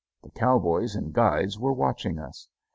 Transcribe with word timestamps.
The 0.23 0.31
cowboys 0.31 0.95
and 0.95 1.13
guides 1.13 1.59
were 1.59 1.73
watching 1.73 2.17
us. 2.17 2.49